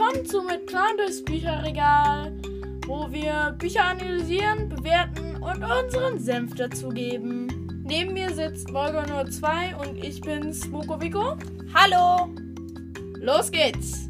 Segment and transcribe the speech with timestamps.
[0.00, 2.32] willkommen zu Mit Plan durchs Bücherregal,
[2.86, 7.84] wo wir Bücher analysieren, bewerten und unseren Senf dazugeben.
[7.84, 11.36] Neben mir sitzt Volga nur 2 und ich bin Smokovico.
[11.74, 12.34] Hallo!
[13.16, 14.08] Los geht's!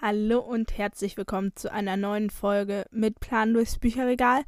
[0.00, 4.44] Hallo und herzlich willkommen zu einer neuen Folge mit Plan durchs Bücherregal.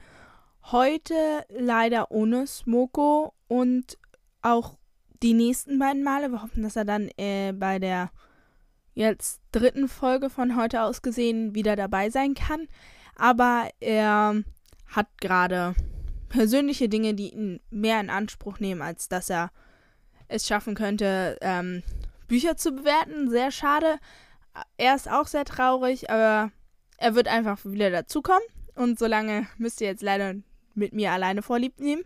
[0.73, 3.99] Heute leider ohne Smoko und
[4.41, 4.80] auch
[5.23, 6.31] die nächsten beiden Male.
[6.31, 8.11] Wir hoffen, dass er dann äh, bei der
[8.95, 12.69] jetzt dritten Folge von heute aus gesehen wieder dabei sein kann.
[13.17, 14.43] Aber er
[14.87, 15.75] hat gerade
[16.29, 19.51] persönliche Dinge, die ihn mehr in Anspruch nehmen, als dass er
[20.29, 21.83] es schaffen könnte, ähm,
[22.29, 23.29] Bücher zu bewerten.
[23.31, 23.99] Sehr schade.
[24.77, 26.53] Er ist auch sehr traurig, aber
[26.97, 28.43] er wird einfach wieder dazukommen.
[28.75, 30.35] Und solange müsst ihr jetzt leider
[30.75, 32.03] mit mir alleine vorlieb nehmen.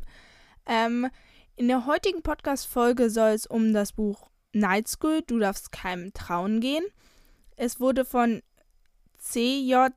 [0.66, 1.08] Ähm,
[1.56, 6.60] in der heutigen Podcast-Folge soll es um das Buch Night School, Du darfst keinem trauen
[6.60, 6.84] gehen.
[7.56, 8.42] Es wurde von
[9.19, 9.92] C.J.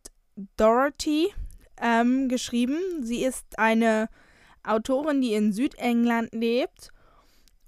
[0.55, 1.33] Dorothy
[1.81, 2.78] ähm, geschrieben.
[3.02, 4.09] Sie ist eine
[4.63, 6.91] Autorin, die in Südengland lebt.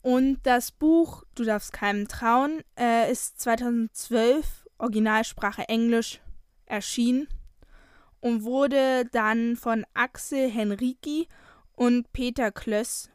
[0.01, 6.21] Und das Buch Du darfst keinem trauen äh, ist 2012 Originalsprache Englisch
[6.65, 7.27] erschienen
[8.21, 11.27] und wurde dann von Axel Henrici
[11.75, 13.09] und Peter Klöss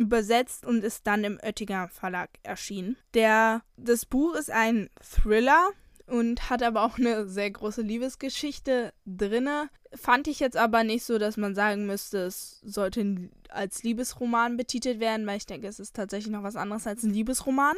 [0.00, 2.96] übersetzt und ist dann im Oettinger Verlag erschienen.
[3.12, 5.72] Der, das Buch ist ein Thriller
[6.06, 9.68] und hat aber auch eine sehr große Liebesgeschichte drinne.
[9.94, 15.00] Fand ich jetzt aber nicht so, dass man sagen müsste, es sollte als Liebesroman betitelt
[15.00, 17.76] werden, weil ich denke, es ist tatsächlich noch was anderes als ein Liebesroman.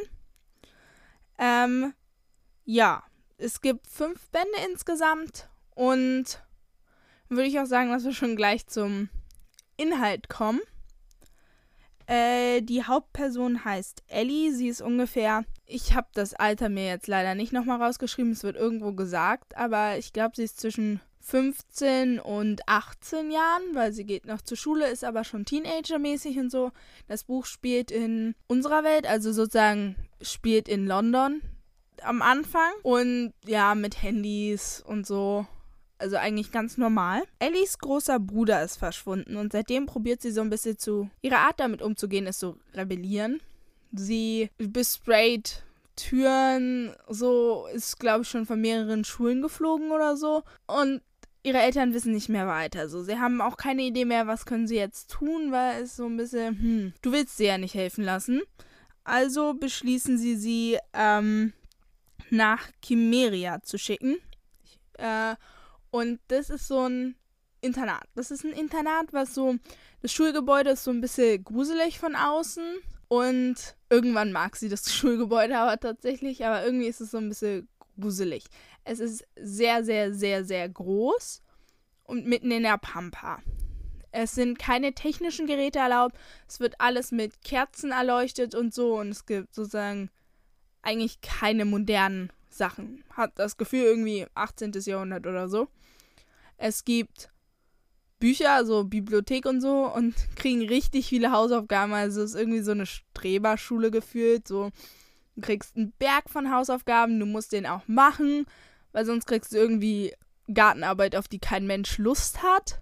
[1.37, 1.93] Ähm,
[2.63, 3.03] ja,
[3.37, 6.41] es gibt fünf Bände insgesamt und
[7.27, 9.09] würde ich auch sagen, dass wir schon gleich zum
[9.75, 10.61] Inhalt kommen.
[12.07, 14.53] Äh, die Hauptperson heißt Ellie.
[14.53, 15.43] Sie ist ungefähr.
[15.65, 18.31] Ich habe das Alter mir jetzt leider nicht nochmal rausgeschrieben.
[18.31, 19.55] Es wird irgendwo gesagt.
[19.57, 24.57] Aber ich glaube, sie ist zwischen 15 und 18 Jahren, weil sie geht noch zur
[24.57, 26.71] Schule, ist aber schon Teenager-mäßig und so.
[27.07, 31.41] Das Buch spielt in unserer Welt, also sozusagen spielt in London
[32.01, 32.71] am Anfang.
[32.83, 35.47] Und ja, mit Handys und so
[35.97, 37.23] also eigentlich ganz normal.
[37.39, 41.09] Ellies großer Bruder ist verschwunden und seitdem probiert sie so ein bisschen zu.
[41.21, 43.41] Ihre Art damit umzugehen ist so rebellieren.
[43.91, 45.63] Sie besprayt
[45.95, 50.43] Türen, so ist, glaube ich, schon von mehreren Schulen geflogen oder so.
[50.65, 51.01] Und
[51.43, 52.89] ihre Eltern wissen nicht mehr weiter.
[52.89, 56.05] So, sie haben auch keine Idee mehr, was können sie jetzt tun, weil es so
[56.05, 58.41] ein bisschen, hm, du willst sie ja nicht helfen lassen.
[59.03, 61.53] Also beschließen sie, sie ähm,
[62.29, 64.17] nach Chimeria zu schicken.
[64.97, 65.35] Äh,
[65.93, 67.15] und das ist so ein
[67.61, 68.05] Internat.
[68.15, 69.57] Das ist ein Internat, was so,
[70.01, 72.63] das Schulgebäude ist so ein bisschen gruselig von außen.
[73.09, 73.55] Und
[73.91, 77.69] irgendwann mag sie das Schulgebäude aber tatsächlich, aber irgendwie ist es so ein bisschen
[78.01, 78.45] gruselig.
[78.85, 81.43] Es ist sehr, sehr, sehr, sehr groß
[82.05, 83.37] und mitten in der Pampa.
[84.11, 86.17] Es sind keine technischen Geräte erlaubt.
[86.47, 88.99] Es wird alles mit Kerzen erleuchtet und so.
[88.99, 90.09] Und es gibt sozusagen
[90.81, 93.03] eigentlich keine modernen Sachen.
[93.11, 94.71] Hat das Gefühl irgendwie 18.
[94.85, 95.67] Jahrhundert oder so.
[96.65, 97.29] Es gibt
[98.19, 101.91] Bücher, also Bibliothek und so und kriegen richtig viele Hausaufgaben.
[101.93, 104.47] Also es ist irgendwie so eine Streberschule gefühlt.
[104.47, 104.71] So,
[105.35, 108.45] du kriegst einen Berg von Hausaufgaben, du musst den auch machen,
[108.93, 110.13] weil sonst kriegst du irgendwie
[110.53, 112.81] Gartenarbeit, auf die kein Mensch Lust hat.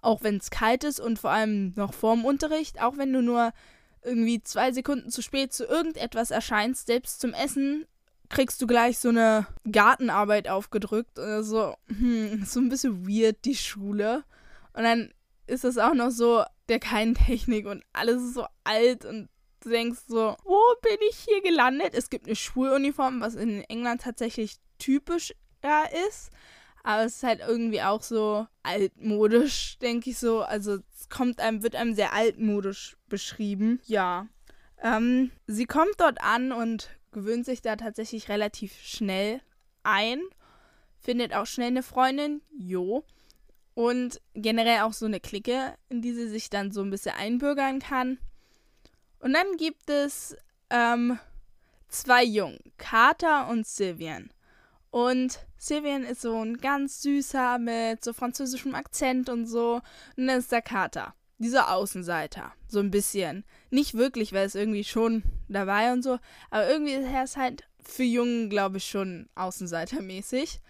[0.00, 3.52] Auch wenn es kalt ist und vor allem noch vorm Unterricht, auch wenn du nur
[4.00, 7.84] irgendwie zwei Sekunden zu spät zu irgendetwas erscheinst, selbst zum Essen,
[8.28, 11.18] kriegst du gleich so eine Gartenarbeit aufgedrückt.
[11.18, 14.24] Und so, hm, so ein bisschen weird, die Schule.
[14.72, 15.12] Und dann
[15.46, 19.28] ist es auch noch so, der kein Technik und alles ist so alt und
[19.60, 21.94] du denkst so, wo bin ich hier gelandet?
[21.94, 26.30] Es gibt eine Schuluniform, was in England tatsächlich typisch ja, ist.
[26.82, 30.42] Aber es ist halt irgendwie auch so altmodisch, denke ich so.
[30.42, 33.80] Also es kommt einem, wird einem sehr altmodisch beschrieben.
[33.86, 34.26] Ja.
[34.82, 39.40] Ähm, sie kommt dort an und gewöhnt sich da tatsächlich relativ schnell
[39.82, 40.20] ein,
[41.00, 43.04] findet auch schnell eine Freundin, jo.
[43.72, 47.80] Und generell auch so eine Clique, in die sie sich dann so ein bisschen einbürgern
[47.80, 48.18] kann.
[49.18, 50.36] Und dann gibt es
[50.70, 51.18] ähm,
[51.88, 54.30] zwei Jungen, Carter und Sylvian.
[54.90, 59.80] Und Sylvian ist so ein ganz süßer mit so französischem Akzent und so.
[60.16, 61.14] Und dann ist der Carter
[61.44, 62.52] dieser Außenseiter.
[62.66, 63.44] So ein bisschen.
[63.70, 66.18] Nicht wirklich, weil es irgendwie schon dabei und so.
[66.50, 70.60] Aber irgendwie ist er halt für Jungen, glaube ich, schon Außenseitermäßig.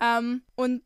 [0.00, 0.82] Ähm, und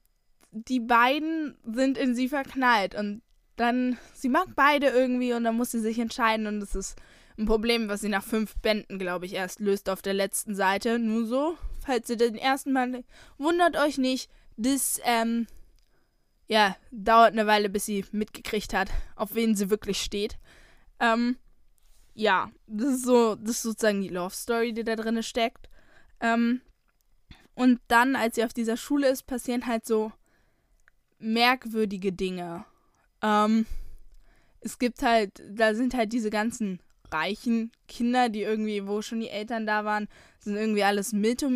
[0.51, 2.95] die beiden sind in sie verknallt.
[2.95, 3.23] Und
[3.57, 6.97] dann, sie mag beide irgendwie und dann muss sie sich entscheiden und es ist
[7.39, 10.99] Ein Problem, was sie nach fünf Bänden, glaube ich, erst löst auf der letzten Seite.
[10.99, 13.05] Nur so, falls ihr den ersten Mal.
[13.37, 15.47] Wundert euch nicht, das, ähm,
[16.49, 20.39] ja, dauert eine Weile, bis sie mitgekriegt hat, auf wen sie wirklich steht.
[21.01, 21.37] Ähm,
[22.15, 25.69] ja, das ist so, das ist sozusagen die Love Story, die da drin steckt.
[26.21, 26.61] Ähm,
[27.55, 30.13] und dann, als sie auf dieser Schule ist, passieren halt so
[31.19, 32.65] merkwürdige Dinge.
[33.23, 33.67] Ähm,
[34.61, 39.29] es gibt halt, da sind halt diese ganzen reichen Kinder, die irgendwie, wo schon die
[39.29, 40.09] Eltern da waren,
[40.39, 41.47] sind irgendwie alles Mitte,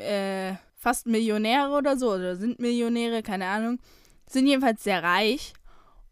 [0.00, 3.78] äh, fast Millionäre oder so, oder sind Millionäre, keine Ahnung.
[4.28, 5.52] Sind jedenfalls sehr reich.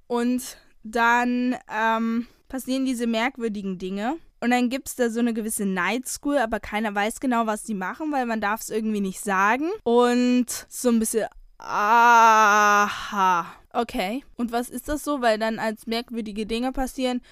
[0.06, 4.16] Und dann ähm, passieren diese merkwürdigen Dinge.
[4.40, 7.64] Und dann gibt es da so eine gewisse Night School, aber keiner weiß genau, was
[7.64, 9.70] die machen, weil man darf es irgendwie nicht sagen.
[9.82, 11.26] Und so ein bisschen,
[11.58, 14.22] aha, okay.
[14.36, 15.22] Und was ist das so?
[15.22, 17.22] Weil dann als merkwürdige Dinge passieren,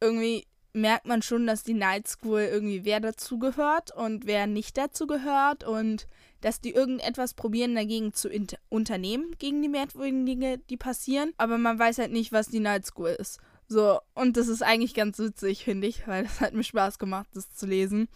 [0.00, 5.64] irgendwie merkt man schon, dass die Night School irgendwie wer dazugehört und wer nicht dazugehört
[5.64, 6.06] und
[6.40, 8.28] dass die irgendetwas probieren dagegen zu
[8.68, 11.32] unternehmen, gegen die merkwürdigen Dinge, die passieren.
[11.38, 13.38] Aber man weiß halt nicht, was die Night School ist.
[13.66, 17.28] So, und das ist eigentlich ganz witzig, finde ich, weil das hat mir Spaß gemacht,
[17.32, 18.08] das zu lesen.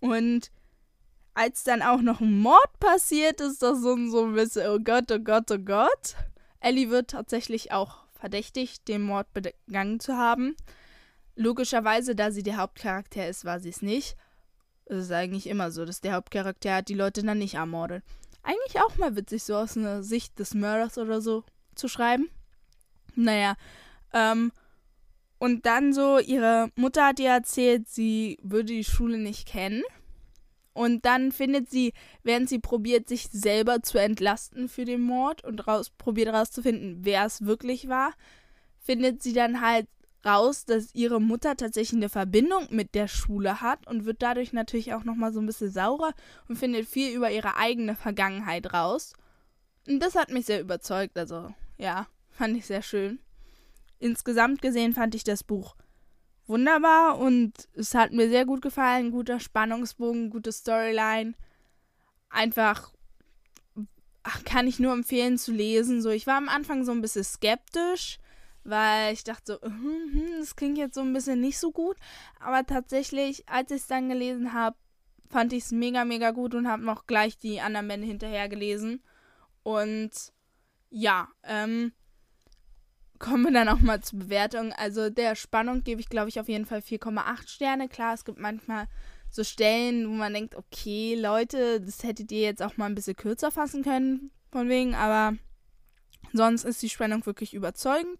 [0.00, 0.50] Und
[1.34, 5.12] als dann auch noch ein Mord passiert, ist das so, so ein bisschen, oh Gott,
[5.12, 6.16] oh Gott, oh Gott.
[6.58, 10.56] Ellie wird tatsächlich auch verdächtigt, den Mord begangen zu haben.
[11.34, 14.16] Logischerweise, da sie der Hauptcharakter ist, war sie es nicht.
[14.86, 18.02] Es ist eigentlich immer so, dass der Hauptcharakter die Leute dann nicht ermordet.
[18.42, 21.44] Eigentlich auch mal witzig, so aus einer Sicht des Mörders oder so
[21.74, 22.28] zu schreiben.
[23.14, 23.54] Naja,
[24.12, 24.52] ähm,
[25.38, 29.82] und dann so, ihre Mutter hat ihr erzählt, sie würde die Schule nicht kennen.
[30.72, 31.92] Und dann findet sie,
[32.22, 37.26] während sie probiert, sich selber zu entlasten für den Mord und raus, probiert herauszufinden, wer
[37.26, 38.12] es wirklich war,
[38.78, 39.86] findet sie dann halt
[40.24, 44.94] raus, dass ihre Mutter tatsächlich eine Verbindung mit der Schule hat und wird dadurch natürlich
[44.94, 46.12] auch nochmal so ein bisschen saurer
[46.48, 49.14] und findet viel über ihre eigene Vergangenheit raus.
[49.88, 53.18] Und das hat mich sehr überzeugt, also ja, fand ich sehr schön
[54.02, 55.76] insgesamt gesehen fand ich das Buch
[56.46, 59.12] wunderbar und es hat mir sehr gut gefallen.
[59.12, 61.34] Guter Spannungsbogen, gute Storyline.
[62.28, 62.92] Einfach
[64.24, 66.02] ach, kann ich nur empfehlen zu lesen.
[66.02, 68.18] So, ich war am Anfang so ein bisschen skeptisch,
[68.64, 71.96] weil ich dachte so, hm, hm, das klingt jetzt so ein bisschen nicht so gut.
[72.40, 74.76] Aber tatsächlich, als ich es dann gelesen habe,
[75.28, 79.02] fand ich es mega, mega gut und habe noch gleich die anderen Bände hinterher gelesen.
[79.62, 80.10] Und
[80.90, 81.92] ja, ähm,
[83.18, 84.72] kommen wir dann auch mal zur Bewertung.
[84.74, 87.88] Also der Spannung gebe ich, glaube ich, auf jeden Fall 4,8 Sterne.
[87.88, 88.88] Klar, es gibt manchmal
[89.30, 93.16] so Stellen, wo man denkt, okay, Leute, das hättet ihr jetzt auch mal ein bisschen
[93.16, 95.38] kürzer fassen können, von wegen, aber
[96.34, 98.18] sonst ist die Spannung wirklich überzeugend.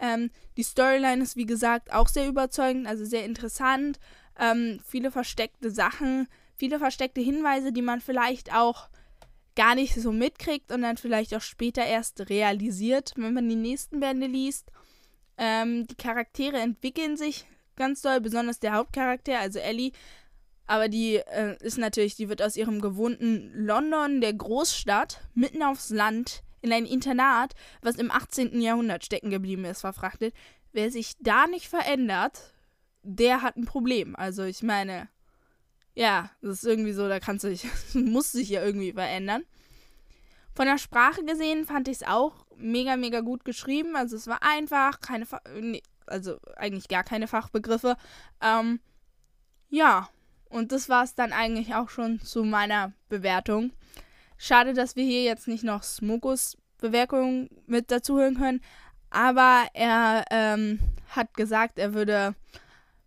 [0.00, 4.00] Ähm, die Storyline ist, wie gesagt, auch sehr überzeugend, also sehr interessant.
[4.38, 6.26] Ähm, viele versteckte Sachen,
[6.56, 8.88] viele versteckte Hinweise, die man vielleicht auch
[9.54, 14.00] gar nicht so mitkriegt und dann vielleicht auch später erst realisiert, wenn man die nächsten
[14.00, 14.70] Bände liest.
[15.36, 19.92] Ähm, die Charaktere entwickeln sich ganz doll, besonders der Hauptcharakter, also Ellie.
[20.66, 25.90] Aber die äh, ist natürlich, die wird aus ihrem gewohnten London, der Großstadt, mitten aufs
[25.90, 28.60] Land, in ein Internat, was im 18.
[28.60, 30.34] Jahrhundert stecken geblieben ist, verfrachtet.
[30.72, 32.54] Wer sich da nicht verändert,
[33.02, 34.14] der hat ein Problem.
[34.16, 35.08] Also ich meine,
[35.94, 39.44] ja, das ist irgendwie so, da kannst du dich, muss sich ja irgendwie verändern.
[40.54, 43.96] Von der Sprache gesehen fand ich es auch mega, mega gut geschrieben.
[43.96, 47.96] Also es war einfach, keine, Fa nee, also eigentlich gar keine Fachbegriffe.
[48.40, 48.80] Ähm,
[49.68, 50.08] ja,
[50.48, 53.72] und das war es dann eigentlich auch schon zu meiner Bewertung.
[54.42, 58.62] Schade, dass wir hier jetzt nicht noch Smokos Bewertung mit dazuhören können.
[59.10, 60.78] Aber er ähm,
[61.10, 62.34] hat gesagt, er würde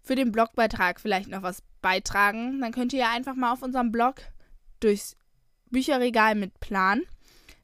[0.03, 3.91] für den Blogbeitrag vielleicht noch was beitragen, dann könnt ihr ja einfach mal auf unserem
[3.91, 4.17] Blog
[4.79, 5.17] durchs
[5.71, 7.01] Bücherregal mit Plan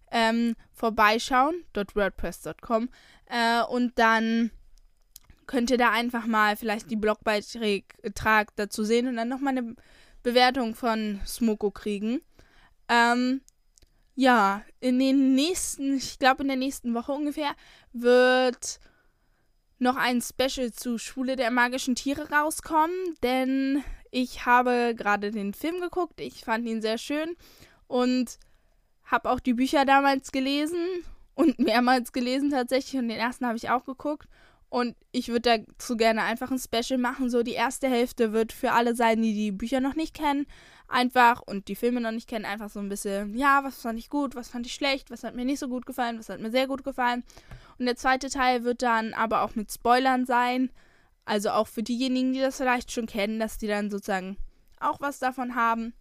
[0.09, 2.89] ähm, vorbeischauen, .wordpress.com
[3.27, 4.49] äh, und dann
[5.45, 9.75] könnt ihr da einfach mal vielleicht die Blogbeitrag dazu sehen und dann nochmal eine
[10.23, 12.21] Bewertung von Smoko kriegen.
[12.87, 13.41] Ähm,
[14.19, 17.51] ja, in den nächsten, ich glaube in der nächsten Woche ungefähr,
[17.93, 18.81] wird
[19.77, 25.79] noch ein Special zu Schule der magischen Tiere rauskommen, denn ich habe gerade den Film
[25.79, 27.37] geguckt, ich fand ihn sehr schön
[27.87, 28.37] und
[29.05, 30.85] habe auch die Bücher damals gelesen
[31.33, 34.27] und mehrmals gelesen tatsächlich und den ersten habe ich auch geguckt
[34.69, 37.29] und ich würde dazu gerne einfach ein Special machen.
[37.29, 40.45] So die erste Hälfte wird für alle sein, die die Bücher noch nicht kennen,
[40.87, 44.09] einfach und die Filme noch nicht kennen, einfach so ein bisschen, ja, was fand ich
[44.09, 46.51] gut, was fand ich schlecht, was hat mir nicht so gut gefallen, was hat mir
[46.51, 47.23] sehr gut gefallen.
[47.79, 50.71] Und der zweite Teil wird dann aber auch mit Spoilern sein.
[51.25, 54.37] Also auch für diejenigen, die das vielleicht schon kennen, dass die dann sozusagen
[54.79, 55.93] auch was davon haben.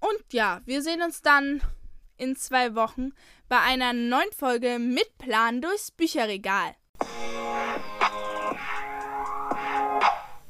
[0.00, 1.60] Und ja, wir sehen uns dann
[2.16, 3.12] in zwei Wochen
[3.48, 6.74] bei einer neuen Folge mit Plan durchs Bücherregal.